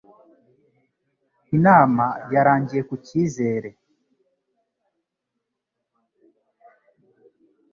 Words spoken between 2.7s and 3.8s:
ku cyizere.